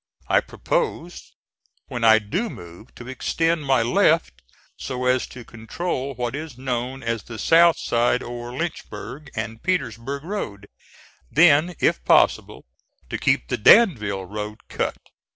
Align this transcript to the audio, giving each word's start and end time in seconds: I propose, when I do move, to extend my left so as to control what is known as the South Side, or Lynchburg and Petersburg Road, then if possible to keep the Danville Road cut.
I 0.27 0.39
propose, 0.41 1.35
when 1.87 2.03
I 2.03 2.17
do 2.17 2.49
move, 2.49 2.95
to 2.95 3.07
extend 3.07 3.65
my 3.67 3.83
left 3.83 4.41
so 4.75 5.05
as 5.05 5.27
to 5.27 5.45
control 5.45 6.15
what 6.15 6.35
is 6.35 6.57
known 6.57 7.03
as 7.03 7.21
the 7.21 7.37
South 7.37 7.77
Side, 7.77 8.23
or 8.23 8.51
Lynchburg 8.51 9.29
and 9.35 9.61
Petersburg 9.61 10.23
Road, 10.23 10.65
then 11.29 11.75
if 11.77 12.03
possible 12.03 12.65
to 13.11 13.19
keep 13.19 13.47
the 13.47 13.57
Danville 13.57 14.25
Road 14.25 14.67
cut. 14.69 14.97